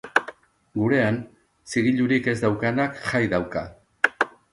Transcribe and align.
Gurean, 0.83 1.19
zigilurik 1.73 2.29
ez 2.33 2.35
daukanak 2.45 2.97
jai 3.11 3.21
dauka. 3.35 3.63